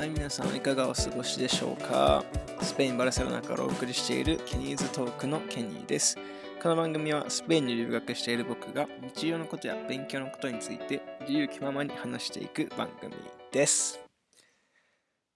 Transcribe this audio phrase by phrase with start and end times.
[0.00, 2.24] はい、皆さんいかがお過ごしでしょうか？
[2.62, 6.16] スペイン・バルセロナからお送りしているケニーズトークのケニーです。
[6.62, 13.12] この番組はスペインに留学している僕が日常のことや勉強のことについて自由気ままに話していく番組
[13.52, 14.00] です。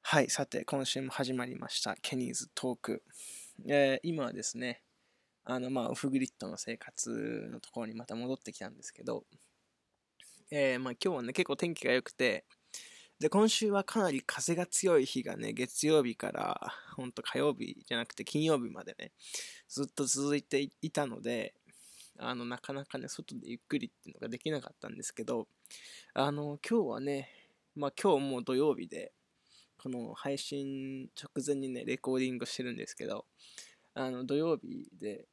[0.00, 3.02] はい、さて今週も始まりましたケニーズトーク。
[3.68, 4.80] えー、今はですね、
[5.44, 9.24] あのまあオフグリッドの生活のところにまた戻ってきたんですけど、
[10.50, 12.46] えー、まあ今日はね結構天気が良くて、
[13.20, 16.60] で、今週はかなり風が強い日がね、月曜日から、
[16.96, 19.12] ほんと火曜日じゃなくて金曜日までね、
[19.68, 21.54] ずっと続いていたので、
[22.18, 25.46] あの、なかなかね、外でゆっくりっていうのができなかったんですけど、
[26.12, 27.28] あの、今日はね、
[27.76, 29.12] まあ今日も土曜日で、
[29.78, 33.26] この配信直前にね、レコーディングしてるんですけど、
[33.94, 35.26] あの、土曜日で、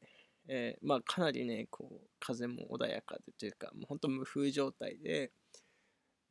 [0.47, 5.31] えー、まあかなりね、こう、風も穏やかでというか、もうほんと無風状態で、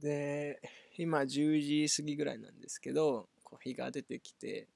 [0.00, 0.60] で、
[0.96, 4.68] 今10時過ぎぐらいなんですけど、こう日が出てきて、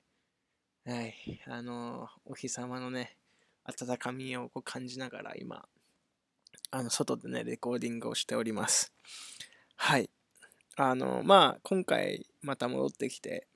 [0.86, 1.14] はい、
[1.46, 3.16] あの、お日様のね、
[3.64, 5.66] 温かみをこう感じながら今、
[6.70, 8.92] あの、外でね、レコーディングをしております。
[9.76, 10.10] はい。
[10.76, 13.46] あの、まあ、今回また戻ってきて、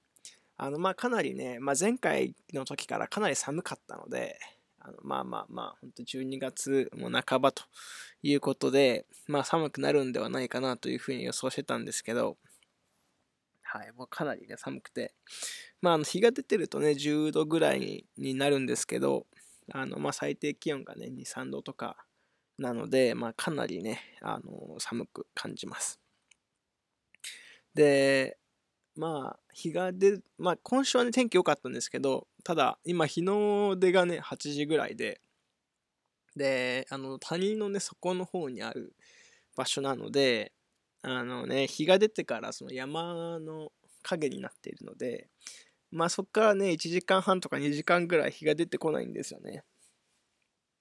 [0.57, 4.39] あの、まあ、かなりね、まあ、前回の時からかなり寒かったので、
[4.81, 7.65] あのまあまあまあ、本当12月も半ばと
[8.23, 12.39] いうことで、まあ寒くなるんではないかなというふうに予想してたんですけど、
[13.79, 15.15] はい、もうかなりね、寒くて、
[15.81, 19.27] まあ、あの日が出てるとね、10度ぐらいになるんですけど、
[19.73, 21.97] あの、まあ、最低気温がね、2、3度とか
[22.59, 26.01] なので、まあ、かなりね、あの、寒く感じます。
[27.73, 28.37] で、
[28.97, 35.21] まあ、日が出る、まあ、今週はね、天気良かったんですけど、ただ、今、日の出がね、8時ぐらいで、
[36.35, 38.97] で、あの、谷のね、底の方にある
[39.55, 40.53] 場所なので、
[41.03, 43.71] あのね、日が出てからその山の
[44.03, 45.29] 影になっているので、
[45.91, 49.65] まあそこからね、1時間半とか2時間ぐらい日が出てこないんですよね。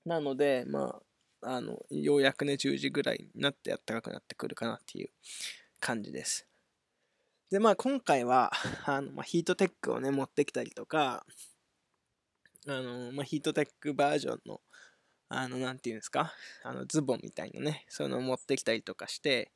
[0.06, 1.00] なので、ま
[1.42, 5.10] あ、あの、ようやくね、10時ぐらいになって暖かくなってくるかなっていう
[5.80, 6.48] 感じです。
[7.50, 8.52] で、まあ今回は、
[8.86, 11.26] あの、まあ、ヒートテックをね、持ってきたりとか、
[12.68, 14.62] あの、まあ、ヒートテックバージョンの、
[15.30, 19.54] あの、なんていうんですか、あの、ズボンみたいなね、そういうのを持ってきたりとかして、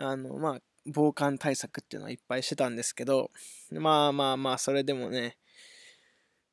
[0.00, 3.30] あの、まあ、防寒対策っていうのはいっぱいしてたんですけど、
[3.70, 5.36] まあまあまあ、それでもね、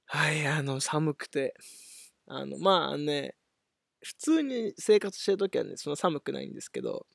[0.06, 1.54] はい、あの、寒くて、
[2.28, 3.36] あの、まあね、
[4.04, 7.08] 普通に生活してるときはね、そんな寒くないんですけど、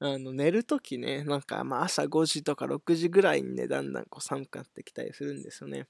[0.00, 5.88] あの、寝るときね、なんか、まあ、朝5時とか6時ぐらいにね、だんだんこう寒くなってきたりするんですよね。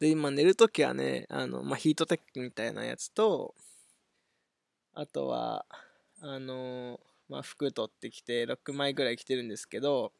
[0.00, 3.54] で、今寝るときはね、あの、まあ、ヒートテックみたいなやつと、
[4.94, 5.66] あとは、
[6.20, 6.98] あの、
[7.28, 10.12] まあ、服取ってきて、6枚ぐらい着てるんですけど、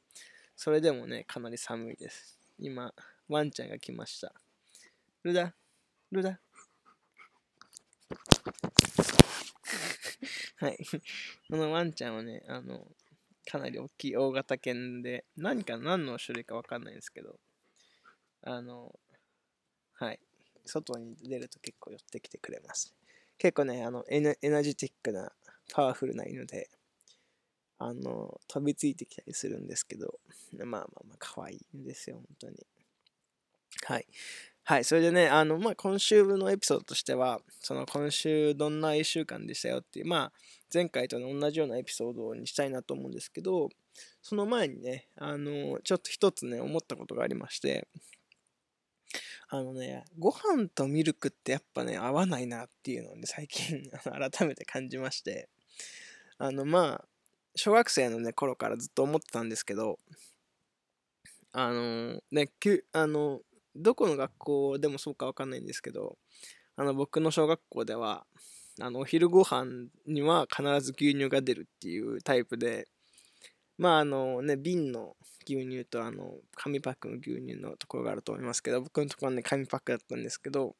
[0.56, 2.38] それでもね、かなり寒いです。
[2.58, 2.94] 今、
[3.28, 4.32] ワンちゃんが来ました。
[5.22, 5.54] ルダ、
[6.10, 6.40] ルダ。
[10.56, 10.78] はい。
[11.50, 12.86] このワンちゃんはね、あの、
[13.46, 17.38] かなり大きい大型犬で、何か何の種類かわかんないんですけど、
[18.42, 18.98] あの、
[19.94, 20.20] はい。
[20.66, 22.94] 外に出ると結構寄ってきてくれます。
[23.38, 25.32] 結構ね、あのエナ、エナジティックな、
[25.72, 26.70] パワフルな犬で、
[27.78, 30.20] あの、飛びついてきたりするんですけど、
[30.64, 32.66] まあまあまあ、可愛いんですよ、本当に。
[33.84, 34.06] はい。
[34.66, 40.32] はい、それでね、あの、まあ、今週のエピソードとしては、その今週どんな1週間でしたよっていう、まあ、
[40.72, 43.68] 前回と同じようなエピソードにしたいなと思うんですけど、
[44.22, 47.86] その前にね、あの、ちょっと一つね、思ったことがありまして、
[49.48, 55.48] あのね、ご飯とミルクってやっぱね、合わないなっていうのをね、最近 改めて感じまして、
[56.38, 57.08] あの、まあ、
[57.56, 59.98] 小学生のね、頃からずっと思ってたんですけど、
[61.52, 62.50] あの、ね、
[62.92, 63.40] あの、
[63.76, 66.18] どこの学校でもそうかわかんないんですけど、
[66.76, 68.26] あの、僕の小学校では、
[68.80, 72.88] あの、お昼ご飯には必ず牛乳が出るっていうタイプで、
[73.78, 75.16] まあ、あのね、瓶の
[75.46, 80.74] 牛乳と、あの、紙パックの牛乳のところがあると思いますけど、僕のところはね、紙パックだったんですけど、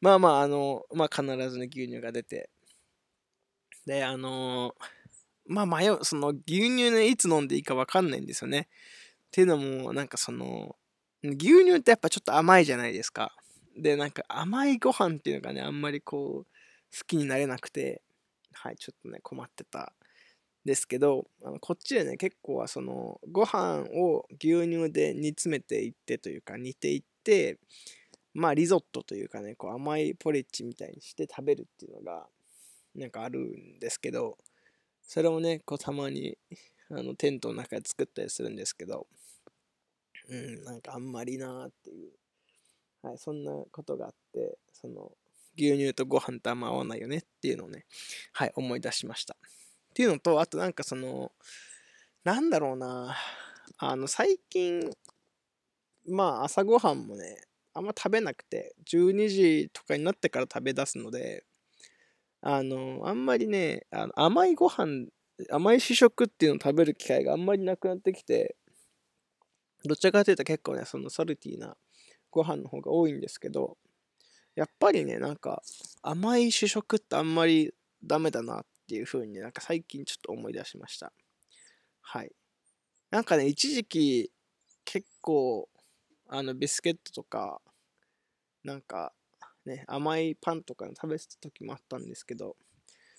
[0.00, 2.50] まあまあ、あの、まあ、必ずね、牛乳が出て、
[3.88, 4.74] で、あの
[5.48, 8.68] まあ迷う、その牛乳ね、いつ飲んでいいかわかんないんですよね。
[9.28, 10.76] っていうのも、なんかその、
[11.22, 13.34] 牛乳ってやっぱちょっと甘いじゃないですか。
[13.76, 18.02] で、なんか甘いご飯っていうのがね、あんまりこう、好きになれなくて、
[18.52, 19.92] はい、ちょっとね、困ってた。
[20.64, 27.58] ですけど、あのこっちでね、結構はその、ご飯を牛乳で煮詰めていってというか、煮ていって、
[28.34, 32.26] まあ、リゾットというかね、こう甘いポリッチみたいにして食べるっていうのが、
[32.94, 34.36] なんかあるんですけど、
[35.08, 36.36] それをね、こうたまに、
[36.90, 39.06] あの、テントの中で作ったりするんですけど、
[40.28, 42.12] うん、なんかあんまりなーっていう、
[43.02, 45.10] はい、そんなことがあって、その、
[45.56, 47.86] 牛乳とご飯とあんま合わないよねっていうのをね、
[48.34, 49.34] はい、思い出しました。
[49.34, 51.32] っていうのと、あとなんかその、
[52.22, 53.16] なんだろうな、
[53.78, 54.90] あの、最近、
[56.06, 57.40] まあ朝ごはんもね、
[57.72, 61.44] あんま食べなくて、12時とかになってから食べ出すので、
[62.40, 65.06] あの、あんまりね、あの甘いご飯、
[65.50, 68.56] 甘い主食っていうのを食べる機会があんまりなくなってきて、
[69.84, 71.76] どちらかというと結構ね、そのソルティーな
[72.30, 73.76] ご飯の方が多いんですけど、
[74.56, 75.62] やっぱりね、なんか
[76.02, 77.72] 甘い主食ってあんまり
[78.04, 81.12] ダメだなっていう風にね、なんか最近ちょっと思い出しました。
[82.02, 82.32] はい。
[83.10, 84.32] なんかね、一時期
[84.84, 85.68] 結構
[86.28, 87.60] あのビスケットとか
[88.64, 89.12] なんか
[89.68, 92.56] ね、甘いパンとか食べてた時もあったんですけど、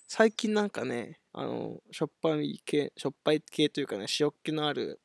[0.07, 4.99] 最近なんかね、あの、しょっぱい系、しょっぱい系というかね、塩気のある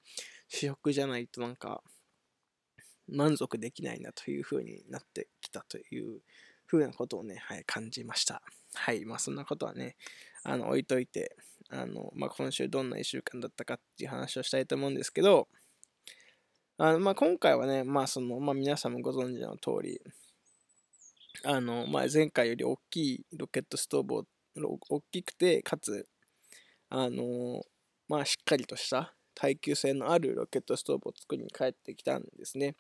[0.49, 1.82] 主食じゃないとなんか、
[3.06, 6.23] 満足できないなという風になってきたという
[6.67, 8.43] 風なことをね、はい、感じました。
[8.73, 9.97] はい、まあそんなことはね、
[10.43, 11.37] あの、置いといて、
[11.69, 15.49] あの、まあ今週どんな1週間だったかっていう話をしたいと思うんですけど、
[16.76, 20.00] あのまあ、今回はね、まあそのまあ、皆さんもご存知の通り、
[21.43, 24.25] あの、まあ、前回より大きいロケットストーブを、
[24.89, 26.07] 大きくて、かつ、
[26.89, 27.63] あの、
[28.09, 32.77] まあ、しっかりとした耐久性のあるロケットストーブを作りに帰ってきたんですね。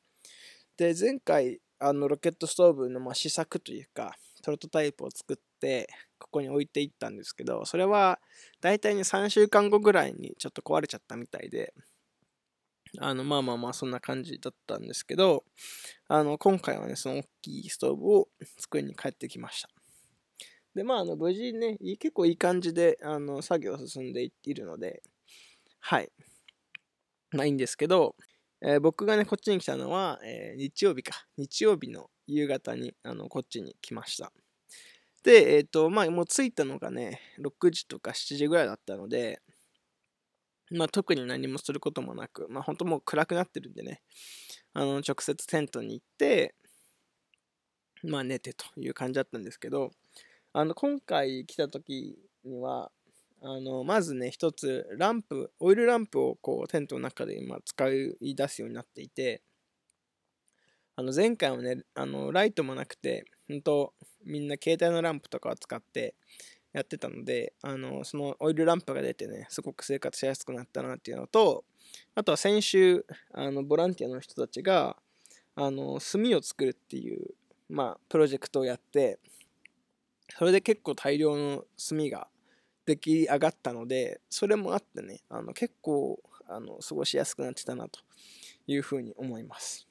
[0.76, 8.20] で、前回、あの、ロケットストーブのま試作というか、プロトタイプを作って、ここに置いていったんですけど、それは、
[8.60, 11.74] 大体ね、3週間後ぐらいにちょっと壊れちゃったみたいで、
[12.98, 15.44] あの、まあまあまあ、そんな感じだったんですけど、
[16.08, 19.68] あの、今回はね、その大きいストーブを作りに帰ってきました。
[20.74, 25.02] で、まあ、あの、無事ね、結構いい感じで、あの、作業進んでいっているので、
[25.80, 26.10] はい。
[27.30, 28.16] まあいいんですけど、
[28.60, 31.26] えー、僕がね、こっちに来たのは、えー、日曜日か。
[31.36, 34.32] 日曜日の夕方に、あの、こっちに来ました。
[35.22, 39.40] で、えっ、ー、と、まあ、もう着いたのがね、6時とか7時ぐらいだったので、
[40.70, 44.02] まあ、特に何もすることもなく、まあ、本当もう暗くなってるんでね、
[44.72, 46.54] あの、直接テントに行って、
[48.02, 49.90] まあ、寝てという感じだったんですけど、
[50.52, 52.90] あの、今回来た時には、
[53.42, 57.88] あの、まずね、一つ、ランプ、オイルランプをこう、テントの中で今使
[58.20, 59.42] い出すようになっていて、
[60.96, 63.94] あの、前回はね、あの、ライトもなくて、本当
[64.24, 66.14] みんな携帯のランプとかを使って、
[66.74, 71.64] やってたので、あの、そのオイルランプが出てね、すごく生活しやすくなったなっていうのと、
[72.16, 74.96] あとは先週、あの、ボランティアの人たちが、
[75.54, 77.34] あの、炭を作るっていう、
[77.68, 79.20] まあ、プロジェクトをやって、
[80.36, 82.26] それで結構大量の炭が
[82.86, 88.00] 出来上がったので、それもあってね、あの結構あの過ごしやすくなってたなと
[88.66, 89.86] いうふうに思います。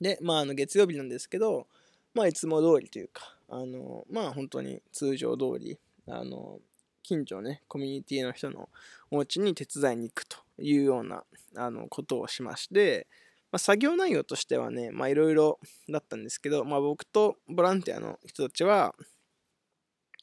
[0.00, 1.66] で、まあ、あの月曜日なんですけど、
[2.14, 6.60] まあ、いつも通りというか、あの、まあ、本当に通常通り、あの、
[7.02, 8.68] 近所ね、コミュニティの人の
[9.10, 11.24] お家に手伝いに行くというような、
[11.56, 13.08] あの、ことをしまして、
[13.50, 18.94] まあ、作業内容としてはね、まあ、いろいろだったんですけど、まあ、僕とボランティアの人たちは、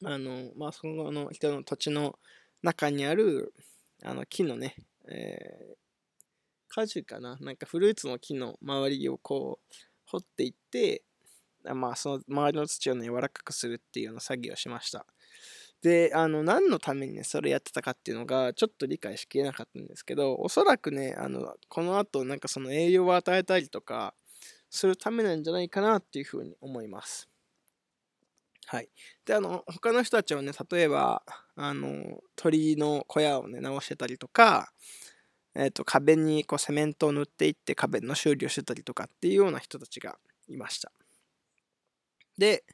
[0.02, 2.18] あの、まあ、そのの人の土地の
[2.62, 3.52] 中にある、
[4.02, 4.74] あの、木のね、
[5.10, 5.76] えー、
[6.68, 9.74] 果樹かななんかフルーツの木の周りをこう、
[10.06, 11.02] 掘っていって、
[11.74, 15.06] まあ、その周りの土をね、柔らかくするっていうような作業をしました。
[15.82, 24.14] で、あの、何のためにね、それやってたかっていうのが、ちょっと理解しきれなかったんですけど、おそらくね、あの、この後、なんかその栄養を与えたりとか、
[24.70, 27.28] するためなんじゃないかなっていうふうに思います。
[28.66, 28.88] はい。
[29.24, 31.22] で、あの、他の人たちはね、例えば、
[31.56, 34.72] あの、鳥の小屋をね、直してたりとか、
[35.54, 40.92] えっ、ー、と、壁にこうセメントを塗っていって壁の修理をしてたりとかっていうような人たちがいました。
[42.38, 42.64] で、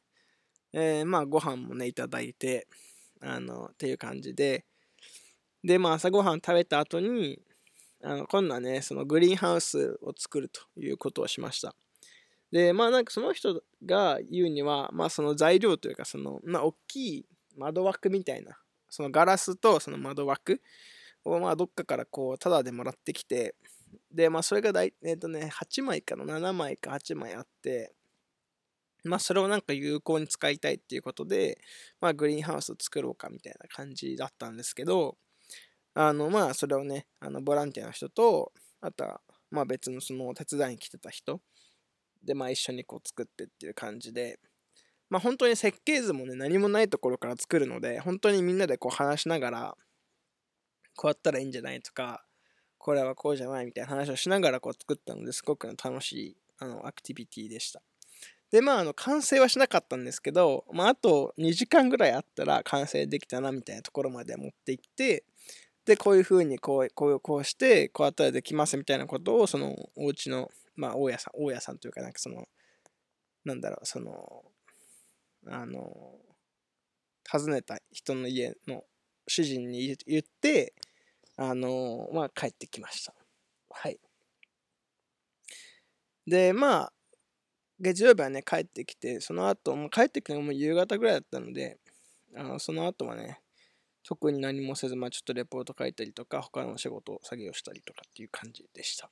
[0.73, 2.69] えー、まあご飯もね、いただいて、
[3.21, 4.65] あの、っていう感じで、
[5.65, 7.41] で、まあ朝ごはん食べた後に、
[8.03, 11.75] あの今度はね、そのグリーンハウスを作るということをしました。
[12.53, 18.59] で、まあなんかその人が言うには、まあその材料というか、その、まあ大きい窓枠みたいな、
[18.91, 20.61] そのガラスとその窓枠
[21.25, 23.55] をまあどっかからこう、タダでもらってきて、
[24.13, 27.95] で、まあそれが大、えっ、ー、とね、8枚かな、7枚か8枚あって、
[29.05, 31.59] まあ、それをなんか有効に使いたいっていうことで、
[32.01, 35.17] まあ、グリーンハウスを作ろうかみたいな感じだったんですけど、
[35.95, 39.21] あの、まあ、それをね、あの、ボランティアの人と、あとは、
[39.51, 41.41] まあ、別のその手伝いに来てた人
[42.25, 44.41] で、まあ、一緒にこう作ってっていう感じで、
[45.11, 49.77] まあ、本当に設計図もね、何もないところから作るので、本当にみんなでこう話しながら、
[50.97, 52.25] こうやったらいいんじゃないとか、
[52.79, 57.81] これはこうじゃないみたいな話をしながらこう作ったのですごく楽しいあのアクティビティでした。
[58.55, 65.25] で、まあ、あの、完成はしなかったんですけど、まあ、あと2時間ぐらいあったら完成できたなみたいなところまで持っていって、
[65.85, 72.47] で、こういうふうにこう、こう、こうして、こうやったらできますみたいなことを、その、お家の、まあ、大家さん、大家さんというか、なんかその、
[73.45, 74.45] なんだろう、その、
[75.49, 76.15] あの、
[77.29, 78.85] 訪ねた人の家の
[79.27, 80.75] 主人に言って、
[81.37, 83.17] あの、まあ、帰ってきました。
[83.71, 83.99] はい。
[86.29, 86.93] で、まあ、
[87.81, 91.79] 月曜日はね、帰ってきて、その後、もう帰ってくるのも夕方ぐらいだったので、
[92.37, 93.41] あのその後はね、
[94.05, 99.11] 特に何もせず、まあ、ちょっとレポート書いたりとか、他の仕事を作業したりとかっていう感じでした。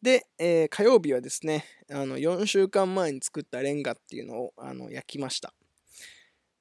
[0.00, 5.52] で、えー、火曜日はですね、あの4週間前に作ったレンガっていうのをあの焼きました。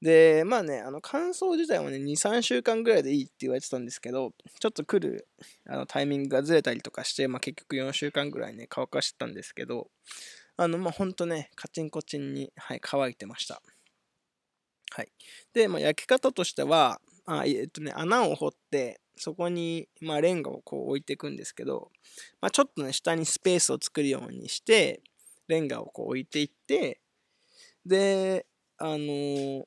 [0.01, 5.27] で、まあね、あの乾燥自体はね、2、3週間ぐらいでいいって言われてたんですけど、ちょっと来る
[5.68, 9.89] あのタイミングがずれたりとかして、まあ、結局4週間ぐらいね、乾かしてたんですけど、
[10.56, 13.62] あの、まあ、ほんとね、カチンコチンに、はい、乾いてました。
[14.92, 15.12] はい。
[15.54, 21.92] で、まあ、焼き方としては、あえっとね、穴を掘って、そこに、まあ、レンガをこう置いていくんですけど、
[22.39, 25.01] まあ、ちょっとね、下にスペースを作るようにして、
[25.48, 27.00] レンガをこう置いていって、
[27.86, 28.46] で、
[28.77, 29.63] あのー、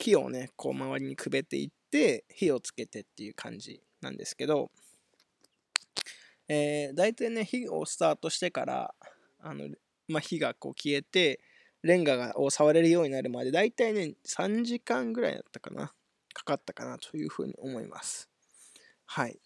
[0.00, 4.70] 木をね、こう周りにくべていって、火をつけてっていう感じなんですけど、
[6.48, 8.94] えー、大体ね、火をスタートしてから、
[9.38, 9.68] あの、
[10.08, 11.40] まあ、火がこう消えて、
[11.82, 15.92] レンガを触れるようになるまで、大体ね、3時間ぐらいだったかな、
[16.32, 18.28] かかったかなというふうに思います。
[19.04, 19.38] はい。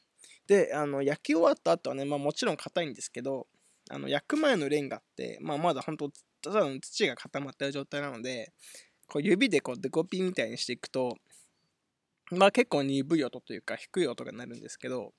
[0.46, 3.48] で、あの、焼き終わった後はね、まあもちろん硬いんですけど、
[3.90, 6.10] あの、焼く前のレンガって、まあまだ本当
[6.42, 8.52] ただの土が固まってる状態なので、
[9.08, 11.16] こう指でこうデコピンみたいにしていくと、
[12.30, 15.12] まあ結構鈍い音というか低い音が鳴るんですけど、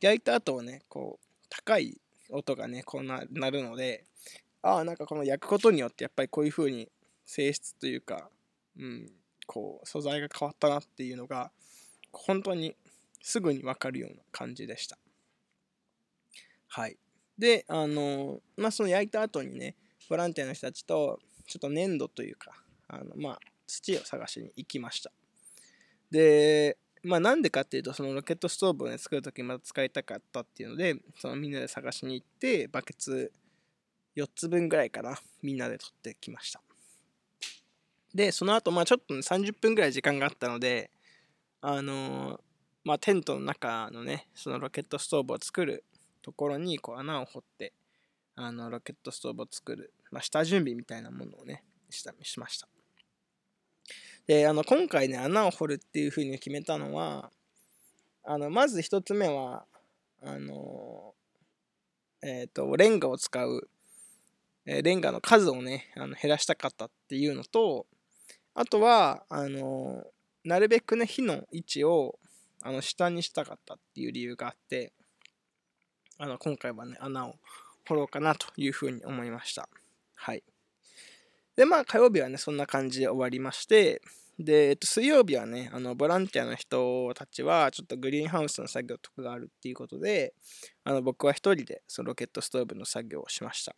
[0.00, 3.20] 焼いた後はね、こう高い音がね、こうな
[3.50, 4.04] るので、
[4.62, 6.88] ああ、なんかこの焼くことによってやっぱりこういう風に
[7.24, 8.28] 性質というか、
[8.78, 9.10] うん、
[9.46, 11.50] こう素材が変わったなっていうのが、
[12.12, 12.76] 本当に
[13.22, 14.98] すぐにわかるような感じでした。
[16.68, 16.98] はい。
[17.38, 19.76] で、あの、まあその焼いた後にね、
[20.08, 22.52] ボランティアの人たちと、ちょっと粘土というか、
[22.92, 25.12] あの、まあ、土を探しに行きました。
[26.10, 33.32] で、まあなんでかっていうと、そのロケットストーブをね、作るときまた使いたかったっていうので、そのみんなで探しに行って、バケツ
[34.16, 36.60] 4つ分ぐらいかな、みんなで取ってきました。
[38.14, 40.90] で、その後、まあちょっと、ね、30分ぐらい時間があったので、
[41.62, 42.40] あのー、
[42.84, 45.84] まあテントの中のね、そのロケットストーブを作る
[46.22, 47.72] ところにこう穴を掘って、
[48.34, 52.68] あのロケットストーブを作る、まあ、下準備みたいなものをね、したしました。
[54.30, 57.32] で、あの、今回ね、穴を掘るっていうふうに決めたのは、
[58.22, 59.64] あの、まず一つ目は、
[60.22, 61.16] あの、
[62.22, 63.68] えっ、ー、と、レンガを使う、
[64.66, 67.88] え、レンガの数をね、あの減らしたかったっていうのと、
[68.54, 70.06] あとは、あの、
[70.44, 72.16] なるべくね、火の位置を、
[72.62, 74.92] あの、下にしたかったっていう理由があって、
[76.18, 77.34] あの、今回はね、穴を
[77.84, 79.68] 掘ろうかなというふうに思いました。
[80.14, 80.44] はい。
[81.56, 84.00] で、まあ、火曜日はね、そんな感じで終わりまして、
[84.42, 90.32] で、えっと、水曜日はね、あの、ボランティアの人たちは、ちょっとグリーンハウスの作業とかがあるっていうことで、
[90.82, 93.76] あの、僕は一人で、そのロケットストーブの作業をしました。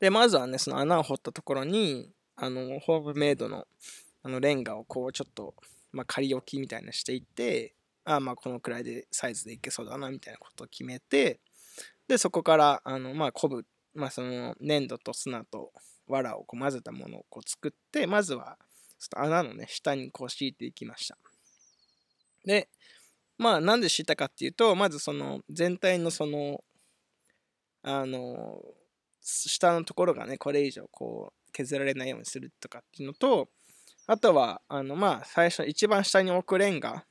[0.00, 3.66] で、まずはね、その穴を掘ったところに、あの、ホームメイドの、
[4.22, 5.54] あの、レンガをこう、ちょっと、
[5.92, 7.74] まあ、仮置きみたいなしていって、
[8.06, 11.40] あまあ、このくらいで、サイズでいけそうだな、みたいなことを決めて、
[12.08, 15.72] で、そこから、あの、まあ、こぶ、まあ、その、粘土と砂と、
[16.06, 18.58] 藁をこう混ぜたものをこう作って、まずは
[19.04, 21.18] ちょっと穴のね、下にこう敷いていきました。
[22.44, 22.68] で、
[23.36, 26.64] まあなんで敷いたかっていうと、まずその全体のその、
[27.82, 28.62] あの、
[29.20, 33.48] 下のところがね、これ以上こう削られないようにするとかっていうのと、
[34.06, 37.06] あとは、あの、まあ、最初、一番下に置くレンガ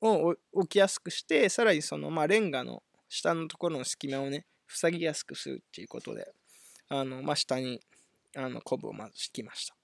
[0.00, 6.32] を置きやすくして、さらにその、まあ、レンガの下のところの隙間をね、塞ぎやすくするっていうことで、
[6.88, 7.80] あの、まあ、下に、
[8.36, 9.74] あの、コブをまず敷きました。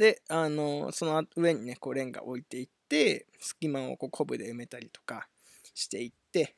[0.00, 5.28] で、あの、その上にね、こう、レンガ置いていって、隙間をこう、コブで埋めたりとか
[5.74, 6.56] していって、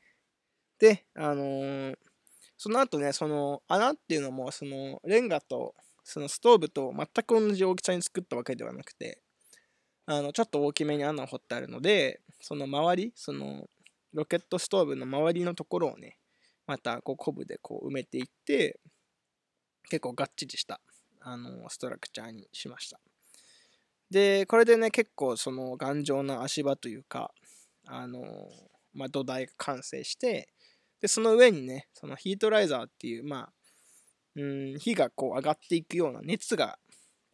[0.79, 1.97] で、あのー、
[2.55, 9.21] その後ね、その穴っていうのも、そのレンガと、そのストーブと全く同じ大きさに作ったわけではなくて、
[10.05, 13.67] あの、ちょっと大きめに穴を掘ってあるので、その周り、その
[14.13, 16.17] ロケットストーブの周りのところをね、
[16.65, 18.79] またこうコブでこう埋めていって
[19.89, 20.79] 結構がっちりした
[21.19, 23.01] あのストラクチャーにしました。
[24.09, 27.31] でこれでね結構その頑丈な足場というか
[27.85, 28.21] あの、
[28.93, 30.49] まあ、土台が完成して、
[31.01, 33.53] で、その上にね、そのヒートライザーっていう、まあ、
[34.35, 34.41] う
[34.75, 36.77] ん、火がこう上がっていくような、熱が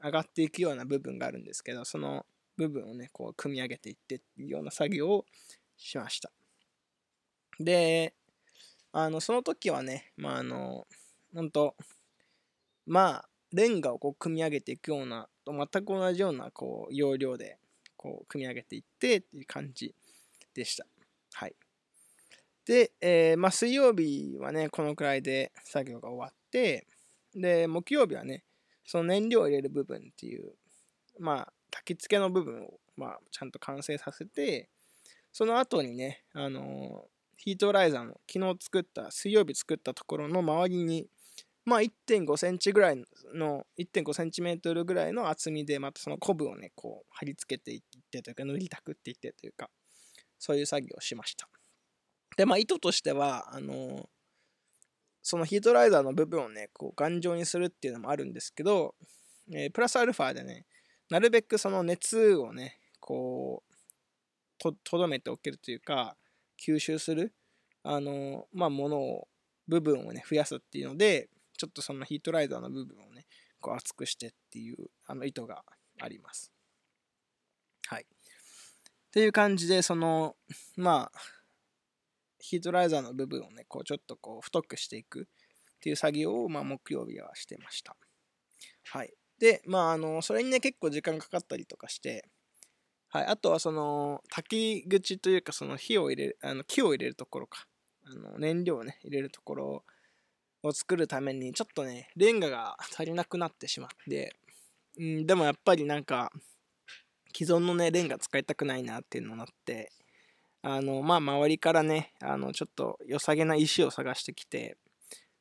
[0.03, 2.25] 上がっていくような部分があるんですけど、その
[2.57, 5.25] 部分をね、こう組み上げていってっていうような作業を
[5.77, 6.31] しました。
[7.59, 8.13] で、
[8.91, 10.87] あの、その時はね、まあ、あの、
[11.33, 11.75] 本当
[12.87, 17.57] まあ、レンガをこう組み上げていくような、と全く同じようなこう要領で
[17.97, 19.93] こう組み上げていってっていう感じ
[20.53, 20.85] でした。
[21.33, 21.55] はい。
[22.65, 26.85] で、えー、まあ、水曜日はね、このくらいで作業が終わって、
[27.33, 28.43] で、木曜日はね、
[28.85, 30.53] その燃料を入れる部分っていう、
[31.19, 34.69] まあ、焚き付けの部分を、まあ、ちゃんと完成させて、
[35.31, 41.07] その後にね、あのー、ヒートライザーの昨日作った、水曜日作ったところの周りに、
[41.69, 49.69] まあ、1.5センチぐらいの、1.5センチメートルぐらいの厚みで、またそのコブをね、こう、貼り付けていってというか、塗りたくっていってというか、
[50.39, 51.47] そういう作業をしました。
[52.35, 54.09] で、まあ、意図としては、あの
[55.21, 58.95] そのヒートライザーの部分をね、こう頑丈にするっていうのもあるんですけど、
[59.53, 60.65] えー、プラスアルファでね、
[61.09, 63.73] なるべくその熱をね、こう、
[64.57, 66.15] と、どめておけるというか、
[66.65, 67.33] 吸収する、
[67.83, 69.27] あのまあ、ものを、
[69.67, 73.25] 部分をね、増やすっていうので、ちょっとそのヒートライザーの部分をね、
[73.59, 75.61] こう厚くしてっていう、あの意図が
[76.01, 76.53] あります。
[77.87, 78.03] はい。
[78.03, 78.05] っ
[79.11, 80.37] ていう感じで、その、
[80.77, 81.19] まあ、
[82.39, 85.25] ヒートライザーの部分をね、こうちょっとこう太くしていくっ
[85.81, 87.97] ていう作業を、まあ、木曜日はしてました。
[88.85, 89.13] はい。
[89.37, 92.29] で、まあ、あの、それにね、結構時間かかったりとかして、
[93.09, 93.25] はい。
[93.25, 97.67] あとは、その、炊き口というか、その火を入れる、あの、木を入れるところか。
[98.05, 99.83] あの、燃料をね、入れるところ
[100.63, 104.35] を作るために、ちょっとね、レンガが足りなくなってしまって、
[104.97, 106.31] うん、でもやっぱりなんか、
[107.35, 109.91] 既存のね、レンガ使いたくないなっていうのになって、
[110.61, 114.77] あの、まあ、周りからね、あの、ちょっと良さげな石を探してきて、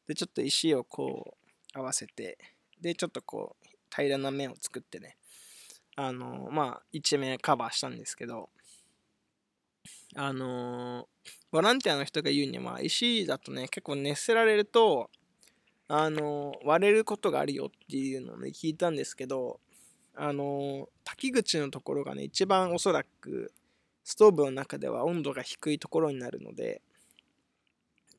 [0.06, 1.36] で、ちょっと石をこ
[1.74, 2.38] う、合わせて、
[2.80, 5.16] で、ちょっとこう、平らな面を作ってね、
[5.96, 8.50] あの、まあ、一面カバーしたんですけど、
[10.14, 11.08] あの
[11.50, 15.10] ボランティアの人が言うには、石だとね、結構熱せられると、
[15.88, 19.60] あの割れることがあるよっていうのをね、聞いたんですけど、
[20.14, 23.52] あの滝口のところがね、一番おそらく、
[24.04, 26.82] ストーブの中では温度が低いところになるので、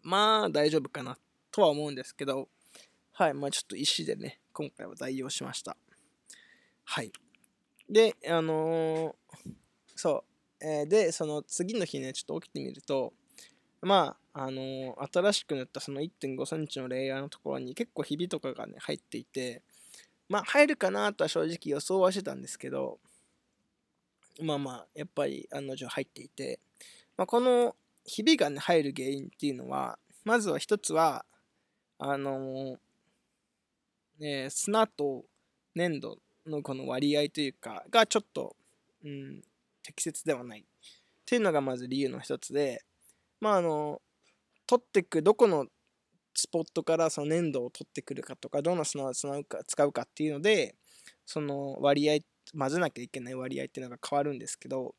[0.01, 1.17] まあ大丈夫かな
[1.51, 2.47] とは思うんですけど、
[3.11, 5.75] はい、まあちょっと石でね、今回は代用しました。
[6.85, 7.11] はい。
[7.89, 9.13] で、あのー、
[9.95, 10.28] そう、
[10.61, 13.13] えー、で、その次の日ね、ちょっと起きてみると、
[13.81, 19.61] まあ、あのー、新しく塗ったその1.5センチのレイヤーのところに結構ひびとかがね、入っていて、
[20.27, 22.99] まあ入るかなとは正直予想はしてたんですけど、
[24.41, 26.59] まあまあ、やっぱり案の定入っていて、
[27.17, 31.25] まあ、このひびが、ね、入る原因っていうのは、まずは一つは、
[31.97, 35.23] あのー、砂と
[35.75, 38.55] 粘土のこの割合というか、がちょっと、
[39.03, 39.41] うん、
[39.89, 40.59] 適切ではない。
[40.59, 40.63] っ
[41.25, 42.83] ていうのがまず理由の一つで、
[43.41, 44.01] まああの、
[44.67, 45.65] 取ってく、どこの
[46.35, 50.75] スポットからその粘土を取ってくるかとか、どの砂を使うか使うかっていうので、
[51.25, 52.19] その割合
[52.57, 54.93] 混ぜなきゃいけない割合っていうのが変わるんですけど、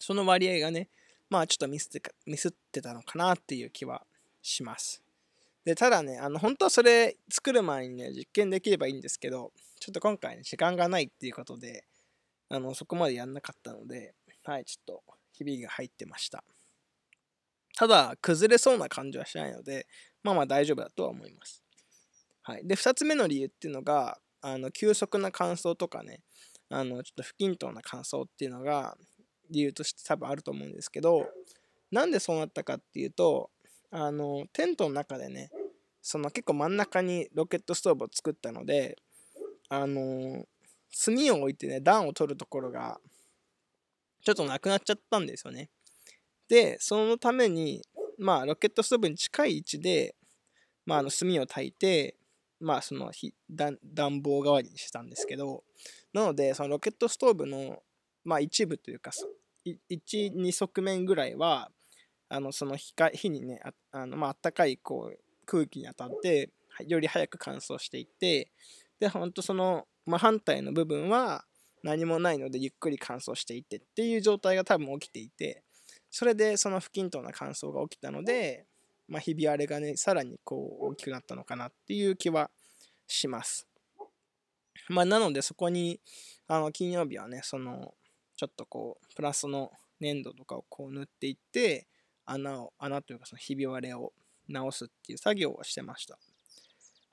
[0.00, 0.88] その割合がね、
[1.28, 4.06] まあちょっとミスってミスってたのかなっていう気は
[4.40, 5.02] します。
[5.64, 11.84] で、ただね、あの、本当はそれ作る前にね、実験できればいいんですけど、ちょっと今回ね、時間がないっていうことで、
[12.54, 14.14] あの、そこまでやんなかったので、
[14.44, 16.44] はい、ちょっと、ひびが入ってました。
[17.76, 19.88] ただ、崩れそうな感じはしないので、
[20.22, 21.64] まあまあ大丈夫だとは思います。
[22.42, 22.64] はい。
[22.64, 26.20] で、2つ目の理由っていうのが、あの、急速な乾燥とかね、
[26.68, 28.96] あの、ちょっと不均等な乾燥っていうのが
[29.50, 31.26] 理由として多分あると思うんですけど、
[31.90, 33.50] なんでそうなったかっていうと、
[33.90, 35.50] あの、テントの中でね、
[36.02, 38.96] その結構真ん中にロケットストーブを作ったので、
[39.68, 40.44] あの、
[41.04, 43.00] 炭を置いてね、暖を取るところが、
[44.24, 45.70] ちょっとなくなっちゃったんですよね。
[46.48, 47.82] で、そのために、
[48.18, 50.14] まあ、ロケットストーブに近い位置で、
[50.86, 52.16] まあ、あの炭を焚いて、
[52.60, 53.10] まあ、その
[53.50, 55.64] 暖房代わりにしたんですけど、
[56.12, 57.82] なので、そのロケットストーブの、
[58.24, 59.10] まあ、一部というか、
[59.66, 61.70] 1、2側面ぐらいは、
[62.28, 66.50] あのその火か火にね、ああのまあったかいこう空気に当たって、
[66.86, 68.50] より早く乾燥していって、
[68.98, 71.44] で、ほんとその真反対の部分は
[71.82, 75.62] 何もないのでゆっくり乾燥していってっていう状態が多分起きていて、
[76.10, 78.66] それでその不均等な乾燥が起きたので、
[79.08, 82.50] まあ、ひび割れがね、さらにこう大きくなったのかなっていう気は
[83.06, 83.66] します。
[84.88, 86.00] まあ、なのでそこに、
[86.46, 87.94] あの、金曜日はね、その、
[88.36, 91.86] ちょっとこう、プラスの粘土とかをこう塗っていって、
[92.26, 94.12] 穴を、穴というかそのひび割れを
[94.48, 96.18] 直すっていう作業をしてました。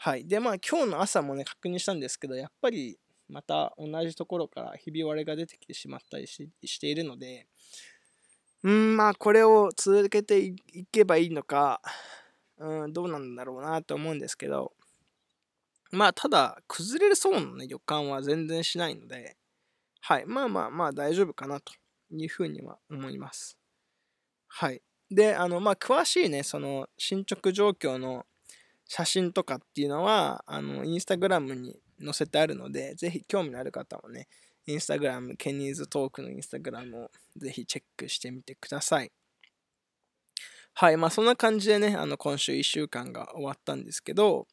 [0.03, 0.27] はい。
[0.27, 2.97] で、まあ今日の朝もね、確認したんですけど、やっぱり
[3.29, 7.45] また同じところからひび割れが出てきてしまったりしているので、
[8.63, 10.55] うん、まあこれを続けてい
[10.91, 11.83] けばいいのか、
[12.57, 14.73] うん、どうなんだろうなと思うんですけど、
[15.91, 19.37] まあただ崩れるそうな、ね、予感は全然しないので、
[19.99, 20.25] はい。
[20.25, 21.73] まあまあまあ大丈夫かなと
[22.09, 23.55] いうふうには思います。
[24.47, 24.81] はい。
[25.11, 28.25] で、あの、まあ詳しいね、その進捗状況の
[28.93, 34.27] 写真とかっていうのは、あの、インスタグラムに載せてあるので、ぜひ興味のある方はね、
[34.67, 39.13] インスタグラム、ケニーズトークのインスタグラムをぜひチェックしてみてください。
[40.73, 44.45] はい、まあそんな感じでね、あの今週1週間が終わったんですけど、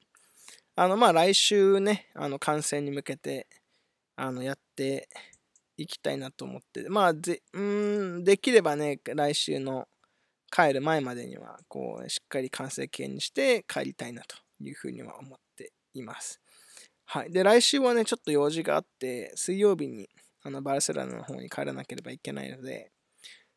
[0.76, 3.48] あのまあ来週ね、あの完成に向けて
[4.14, 5.08] あのやって
[5.76, 9.88] いきたいなと思って、まあぜ、うん、できればね、来週の
[10.50, 16.40] 帰る前までには、こう、しっかり完成形にして帰りたいなというふうには思っています。
[17.04, 17.32] はい。
[17.32, 20.08] で、来週はね、ちょっと用事があって、水曜日に
[20.42, 22.90] あのバルセロナの方に帰らなければいけないので、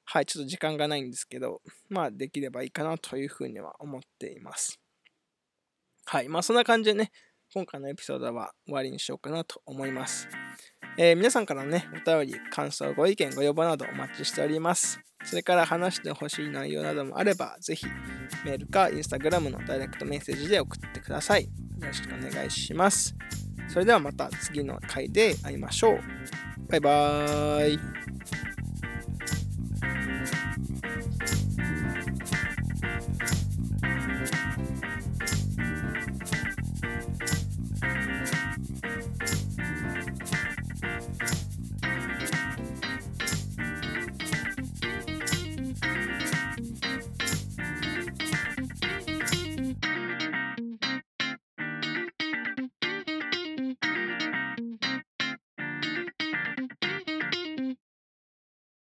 [0.06, 4.80] はい、ちょっと時間がないんですけど、まあ、できればいいかなというふうには思っています。
[6.06, 7.12] はい、まあ、そんな感じでね、
[7.54, 10.28] 今回のエピソードは終わりにしようかなと思います。
[10.98, 15.00] えー、皆さんからのね、お便り、感想、ご意見、ご要望などお待ちしております。
[15.24, 17.86] それから話してほしい内容などもあれば、ぜひ
[18.44, 21.46] メールかインスタグラムのダイレクトメッセージで送ってください。
[21.46, 21.50] よ
[21.80, 23.16] ろしくお願いします。
[23.70, 26.00] それではまた次の回で会いましょう。
[26.68, 28.51] バイバーイ。